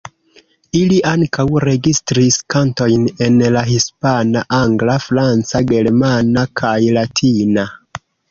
Ili 0.77 0.95
ankaŭ 1.09 1.43
registris 1.67 2.37
kantojn 2.53 3.03
en 3.27 3.37
la 3.57 3.63
hispana, 3.69 4.43
angla, 4.59 4.97
franca, 5.05 5.63
germana 5.75 6.47
kaj 6.63 6.75
latina. 6.99 7.67